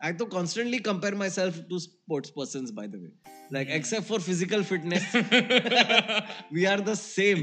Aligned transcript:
I 0.00 0.12
to 0.12 0.26
constantly 0.26 0.78
compare 0.78 1.16
myself 1.16 1.56
to 1.68 1.80
sports 1.80 2.30
persons, 2.30 2.70
by 2.70 2.86
the 2.86 2.98
way. 2.98 3.10
Like, 3.50 3.68
except 3.68 4.06
for 4.06 4.20
physical 4.20 4.62
fitness, 4.62 5.02
we 6.52 6.66
are 6.66 6.80
the 6.80 6.94
same. 6.96 7.42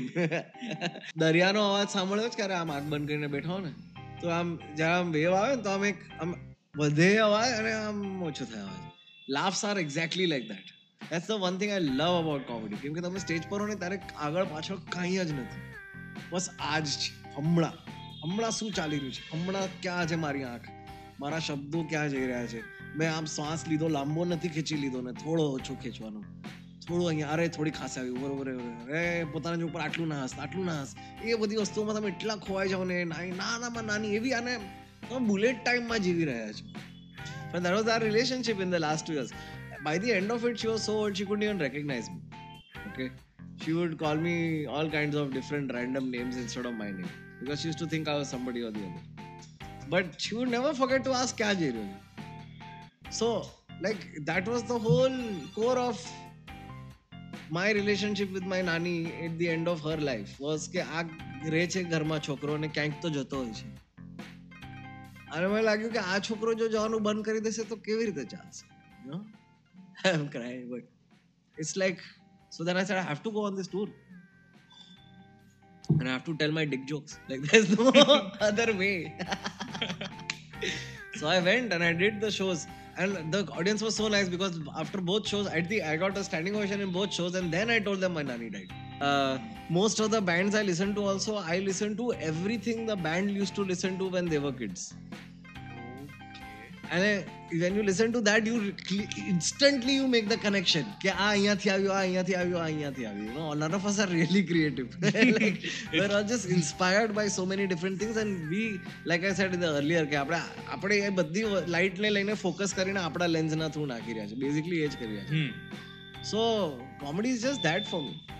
દરિયાનો 1.24 1.64
અવાજ 1.70 1.90
સાંભળ્યો 1.96 2.30
જ 2.30 2.40
ક્યારે 2.40 2.56
આમ 2.60 2.72
હાથ 2.76 2.88
બંધ 2.94 3.10
કરીને 3.10 3.30
બેઠો 3.36 3.58
ને 3.66 3.72
તો 4.22 4.32
આમ 4.38 4.54
જ્યારે 4.78 5.00
આમ 5.00 5.12
વેવ 5.18 5.36
આવે 5.40 5.52
ને 5.56 5.64
તો 5.66 5.74
આમ 5.74 5.84
એક 5.90 6.06
આમ 6.20 6.32
વધે 6.76 7.10
અવાજ 7.26 7.58
અને 7.58 7.74
આમ 7.74 8.00
ઓછો 8.30 8.48
થાય 8.54 8.64
અવાજ 8.68 9.34
laughs 9.38 9.66
are 9.72 9.76
exactly 9.84 10.30
like 10.34 10.48
that 10.54 10.72
that's 11.02 11.28
the 11.32 11.44
one 11.44 11.60
thing 11.64 11.76
I 11.76 11.90
love 11.90 12.22
about 12.22 12.48
comedy 12.54 12.82
કેમ 12.86 12.98
કે 13.00 13.06
તમે 13.08 13.26
સ્ટેજ 13.26 13.52
પર 13.52 13.62
હો 13.66 13.70
ને 13.74 13.78
ત્યારે 13.84 14.00
આગળ 14.30 14.48
પાછળ 14.54 14.82
કાંઈ 14.96 15.28
જ 15.28 15.38
નથી 15.42 15.64
બસ 16.32 16.50
આજ 16.72 16.98
છે 17.04 17.12
હમણાં 17.38 17.78
હમણાં 18.24 18.58
શું 18.62 18.74
ચાલી 18.80 19.04
રહ્યું 19.04 19.20
છે 19.20 19.30
હમણાં 19.34 19.80
ક્યાં 19.86 20.14
છે 20.14 20.24
મારી 20.26 20.50
આંખ 20.54 20.74
મારા 21.20 21.42
શબ્દો 21.48 21.84
ક્યાં 21.92 22.12
જઈ 22.14 22.26
રહ્યા 22.32 22.52
છે 22.54 22.62
મેં 23.00 23.10
આમ 23.12 23.28
શ્વાસ 23.36 23.66
લીધો 23.72 23.90
લાંબો 23.98 24.26
નથી 24.30 24.54
ખેંચી 24.56 24.80
લીધો 24.84 25.02
ને 25.08 25.14
થોડો 25.24 25.46
ઓછો 25.58 25.76
ખેંચવાનો 25.84 26.24
થોડું 26.88 27.06
અહીંયા 27.12 27.36
અરે 27.36 27.50
થોડી 27.58 27.76
ખાસ 27.80 27.98
આવી 28.00 28.16
ઉપર 28.18 28.32
ઉપર 28.36 28.50
અરે 28.54 29.04
પોતાના 29.36 29.70
ઉપર 29.70 29.84
આટલું 29.86 30.14
ના 30.16 30.22
હસ 30.26 30.38
આટલું 30.46 30.72
ના 30.72 30.80
હસ 30.82 30.96
એ 31.30 31.38
બધી 31.44 31.62
વસ્તુઓમાં 31.66 32.00
તમે 32.00 32.14
એટલા 32.16 32.38
ખોવાઈ 32.48 32.74
જાઓ 32.76 32.88
ને 32.94 33.00
નાનામાં 33.12 33.92
નાની 33.92 34.16
એવી 34.22 34.36
આને 34.40 34.54
તમે 35.08 35.22
બુલેટ 35.32 35.62
ટાઈમમાં 35.64 36.08
જીવી 36.08 36.30
રહ્યા 36.32 36.56
છો 36.60 36.66
પણ 37.52 37.64
that 37.68 37.78
was 37.78 37.94
our 37.96 38.02
relationship 38.08 38.66
in 38.68 38.76
the 38.76 38.86
last 38.88 39.06
two 39.06 39.20
years 39.20 39.36
by 39.86 40.00
the 40.00 40.12
end 40.12 40.32
of 40.32 40.44
it, 40.46 40.60
she 40.60 40.68
was 40.68 40.82
so 40.82 40.94
old 41.00 41.16
she 41.16 41.26
couldn't 41.26 41.44
even 41.44 41.60
recognize 41.60 42.10
me. 42.10 42.22
Okay, 42.88 43.12
she 43.64 43.74
would 43.74 44.00
call 44.00 44.16
me 44.16 44.66
all 44.66 44.90
kinds 44.90 45.16
of 45.16 45.32
different 45.32 45.72
random 45.72 46.10
names 46.10 46.38
instead 46.38 46.66
of 46.66 46.74
my 46.74 46.90
name 46.92 47.12
because 47.40 47.62
she 47.62 47.68
used 47.68 47.80
to 47.80 47.88
think 47.88 48.08
I 48.08 48.16
was 48.16 48.28
somebody 48.28 48.64
or 48.64 48.72
the 48.72 48.80
other. 48.80 49.15
But 49.90 50.20
she 50.20 50.36
would 50.36 50.50
never 50.50 50.74
forget 50.74 51.04
to 51.06 51.14
ask 51.14 51.38
kya 51.38 51.54
jai 51.60 51.72
rahi. 51.78 51.94
So, 53.12 53.48
like 53.82 54.06
that 54.26 54.48
was 54.48 54.64
the 54.64 54.78
whole 54.80 55.18
core 55.56 55.78
of 55.78 56.00
my 57.50 57.72
relationship 57.72 58.32
with 58.32 58.44
my 58.44 58.62
nani 58.62 59.14
at 59.24 59.38
the 59.38 59.50
end 59.50 59.68
of 59.68 59.82
her 59.82 59.98
life 59.98 60.36
was 60.46 60.68
કે 60.76 60.86
આ 61.00 61.04
રહે 61.56 61.66
છે 61.76 61.84
ઘરમાં 61.94 62.22
છોકરો 62.28 62.58
ને 62.64 62.70
ક્યાંક 62.78 63.02
તો 63.04 63.12
જતો 63.18 63.42
હોય 63.42 63.54
છે 63.60 63.68
અને 65.34 65.48
મને 65.48 65.62
લાગ્યું 65.70 65.94
કે 65.98 66.06
આ 66.14 66.22
છોકરો 66.30 66.56
જો 66.62 66.70
જવાનું 66.76 67.06
બંધ 67.10 67.28
કરી 67.30 67.46
દેશે 67.50 67.62
તો 67.74 67.80
કેવી 67.90 68.08
રીતે 68.10 68.24
ચાલશે 68.34 68.64
no 69.12 69.20
I 69.20 70.16
am 70.16 70.26
crying 70.38 70.66
but 70.72 71.62
it's 71.66 71.76
like 71.84 72.04
so 72.58 72.68
then 72.70 72.82
I 72.82 72.92
said 72.92 73.02
I 73.02 73.12
have 73.12 73.24
to 73.24 73.36
go 73.38 73.46
on 73.52 73.62
this 73.62 73.72
tour 73.76 73.90
and 75.90 76.10
I 76.10 76.14
have 76.14 76.24
to 76.26 76.36
tell 76.38 76.52
my 76.52 76.66
dick 76.66 76.86
jokes. 76.88 77.20
Like 77.30 77.44
there's 77.44 77.70
no 77.78 77.92
other 78.42 78.74
way. 78.74 78.96
So 81.16 81.28
I 81.28 81.40
went 81.40 81.72
and 81.72 81.84
I 81.84 81.94
did 81.94 82.20
the 82.20 82.30
shows. 82.30 82.68
And 82.98 83.34
the 83.34 83.46
audience 83.52 83.82
was 83.82 83.96
so 83.96 84.08
nice 84.08 84.30
because 84.30 84.60
after 84.76 85.02
both 85.02 85.28
shows, 85.28 85.48
at 85.48 85.68
the 85.68 85.82
I 85.84 85.98
got 85.98 86.18
a 86.18 86.24
standing 86.24 86.56
ovation 86.56 86.82
in 86.82 86.92
both 86.92 87.14
shows, 87.14 87.36
and 87.36 87.52
then 87.52 87.70
I 87.70 87.80
told 87.80 88.00
them 88.00 88.14
my 88.14 88.22
nanny 88.22 88.50
died. 88.50 88.72
Uh, 89.02 89.38
most 89.70 90.00
of 90.00 90.12
the 90.12 90.22
bands 90.22 90.56
I 90.56 90.62
listen 90.62 90.96
to 90.96 91.06
also, 91.06 91.36
I 91.36 91.60
listen 91.60 91.98
to 91.98 92.14
everything 92.14 92.86
the 92.86 92.96
band 92.96 93.32
used 93.32 93.56
to 93.56 93.64
listen 93.64 93.98
to 94.00 94.08
when 94.08 94.26
they 94.26 94.40
were 94.40 94.54
kids. 94.54 94.94
અને 96.92 97.10
when 97.54 97.78
you 97.78 97.84
listen 97.84 98.12
to 98.12 98.22
that 98.22 98.48
you 98.48 98.58
instantly 99.26 99.96
you 99.96 100.08
make 100.08 100.30
the 100.30 100.44
connection 100.44 100.92
કે 101.02 101.12
આ 101.14 101.28
અહીંયાથી 101.28 101.72
આવ્યો 101.72 101.94
આ 101.94 102.02
અહીંયાથી 102.02 102.36
આવ્યો 102.36 102.60
આ 102.60 102.66
અહીંયાથી 102.66 103.08
આવ્યો 103.08 103.38
no 103.38 103.48
none 103.58 103.78
of 103.80 103.88
us 103.92 104.00
are 104.00 104.10
really 104.10 104.44
creative 104.52 104.98
like 105.06 105.66
we're 105.94 106.10
are 106.10 106.24
just 106.24 106.56
inspired 106.58 107.16
by 107.20 107.36
so 107.38 107.46
many 107.46 107.68
different 107.68 108.06
things 108.06 108.22
and 108.24 108.46
we 108.50 108.70
like 109.06 109.28
I 109.30 109.40
said 109.42 109.58
in 109.60 109.66
the 109.66 109.82
earlier 109.82 110.06
કે 110.06 110.22
આપણે 110.22 110.42
આપણે 110.70 111.02
એ 111.10 111.16
બધી 111.16 111.66
લાઇટને 111.70 112.14
લઈને 112.18 112.36
ફોકસ 112.38 112.78
કરીને 112.80 113.02
આપણા 113.04 113.34
લેન્સના 113.34 113.74
થ્રુ 113.76 113.90
નાખી 113.94 114.16
રહ્યા 114.16 114.32
છે 114.32 114.42
બેઝિકલી 114.46 114.86
એ 114.86 114.88
જ 114.88 114.96
કરી 114.96 115.12
રહ્યા 115.12 115.30
છે 115.32 115.44
so 116.26 116.48
comedy 117.00 117.36
is 117.36 117.44
just 117.44 117.64
that 117.64 117.94
for 117.94 118.04
me 118.04 118.35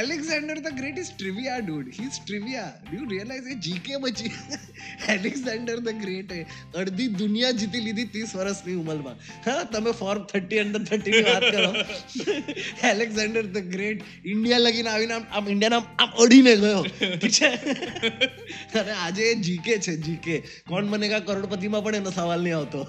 Alexander 0.00 0.56
the 0.56 0.72
Great 0.72 0.98
is 0.98 1.10
trivia, 1.12 1.54
dude. 1.62 1.88
He's 1.90 2.18
trivia. 2.20 2.64
Do 2.88 2.96
you 2.98 3.06
realize 3.06 3.46
એ 3.48 3.56
જીકે 3.66 3.94
બચી 4.04 4.30
એલેક્ઝાન્ડર 5.14 5.76
ધ 5.86 6.00
ગ્રેટ 6.02 6.32
એ 6.32 6.40
અડધી 6.82 7.08
દુનિયા 7.22 7.54
જીતી 7.60 7.82
લીધી 7.86 8.08
ત્રીસ 8.14 8.32
વર્ષની 8.38 8.76
ઉંમરમાં 8.82 9.18
હા 9.46 9.56
તમે 9.74 9.94
ફોર્મ 10.00 10.22
થર્ટી 10.32 10.60
અંડર 10.64 10.82
થર્ટીની 10.90 11.24
વાત 11.30 11.46
કરો 11.54 11.70
એલેક્ઝાન્ડર 12.92 13.44
ધ 13.56 13.70
ગ્રેટ 13.74 14.06
ઇન્ડિયા 14.34 14.62
લગીને 14.66 14.92
આવીને 14.94 15.16
આમ 15.18 15.26
આમ 15.32 15.52
ઇન્ડિયાના 15.54 15.82
આમ 16.04 16.20
અડીને 16.26 16.54
ગયો 16.64 16.82
ઠીક 17.24 17.38
આજે 18.98 19.24
એ 19.24 19.34
જીકે 19.48 19.74
છે 19.86 19.96
જીકે 20.08 20.36
કોણ 20.68 21.08
કા 21.08 21.24
કરોડપતિમાં 21.28 21.84
પણ 21.84 22.00
એનો 22.02 22.12
સવાલ 22.12 22.42
નહીં 22.42 22.58
આવતો 22.60 22.80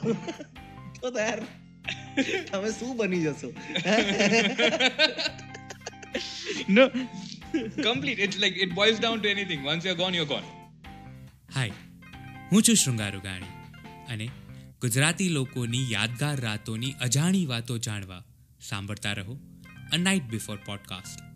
તો 1.02 1.14
યાર 1.18 1.42
તમે 2.48 2.70
શું 2.74 2.98
બની 2.98 3.24
જશો 3.28 3.50
no, 6.70 6.90
complete. 7.82 8.20
It's 8.20 8.40
like 8.40 8.58
it 8.58 8.76
boils 8.76 9.00
down 9.00 9.22
to 9.22 9.30
anything. 9.30 9.64
Once 9.64 9.86
you're 9.86 9.96
gone, 9.96 10.14
you're 10.14 10.32
gone. 10.32 10.48
હાય 11.56 11.72
હું 12.52 12.64
છું 12.64 12.76
શૃંગાર 12.76 13.16
ઉગાણી 13.16 13.48
અને 14.08 14.28
ગુજરાતી 14.82 15.30
લોકોની 15.30 15.86
યાદગાર 15.92 16.36
રાતોની 16.40 16.92
અજાણી 17.02 17.46
વાતો 17.46 17.78
જાણવા 17.78 18.22
સાંભળતા 18.62 19.14
રહો 19.14 19.36
અ 19.92 19.98
નાઇટ 19.98 20.30
બિફોર 20.30 20.58
પોડકાસ્ટ 20.66 21.29